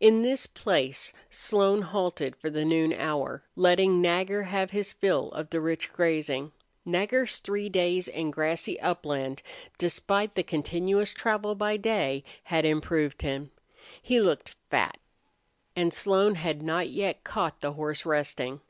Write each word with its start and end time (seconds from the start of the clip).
In 0.00 0.20
this 0.20 0.46
place 0.46 1.14
Slone 1.30 1.80
halted 1.80 2.36
for 2.36 2.50
the 2.50 2.62
noon 2.62 2.92
hour, 2.92 3.42
letting 3.56 4.02
Nagger 4.02 4.42
have 4.42 4.70
his 4.70 4.92
fill 4.92 5.30
of 5.30 5.48
the 5.48 5.62
rich 5.62 5.90
grazing. 5.94 6.52
Nagger's 6.84 7.38
three 7.38 7.70
days 7.70 8.06
in 8.06 8.30
grassy 8.30 8.78
upland, 8.80 9.40
despite 9.78 10.34
the 10.34 10.42
continuous 10.42 11.14
travel 11.14 11.54
by 11.54 11.78
day, 11.78 12.22
had 12.44 12.66
improved 12.66 13.22
him. 13.22 13.50
He 14.02 14.20
looked 14.20 14.56
fat, 14.68 14.98
and 15.74 15.94
Slone 15.94 16.34
had 16.34 16.60
not 16.62 16.90
yet 16.90 17.24
caught 17.24 17.62
the 17.62 17.72
horse 17.72 18.04
resting. 18.04 18.60